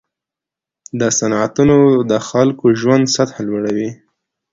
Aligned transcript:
دا 0.99 1.07
صنعتونه 1.19 1.75
د 2.11 2.13
خلکو 2.29 2.65
د 2.69 2.73
ژوند 2.81 3.05
سطحه 3.15 3.41
لوړوي. 3.49 3.89